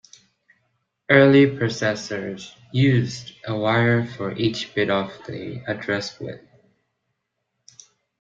Early 1.11 1.45
processors 1.45 2.55
used 2.71 3.33
a 3.45 3.55
wire 3.55 4.03
for 4.03 4.31
each 4.31 4.73
bit 4.73 4.89
of 4.89 5.09
the 5.27 5.63
address 5.67 6.19
width. 6.19 6.43